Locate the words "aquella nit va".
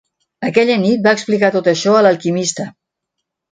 0.47-1.13